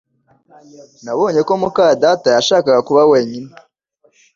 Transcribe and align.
Nabonye 1.03 1.41
ko 1.47 1.53
muka 1.61 1.83
data 2.03 2.27
yashakaga 2.35 2.81
kuba 2.87 3.01
wenyine 3.11 3.51